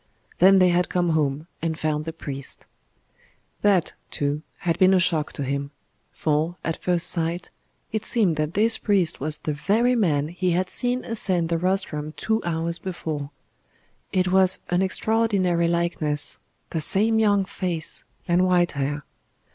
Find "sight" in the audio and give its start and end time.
7.05-7.51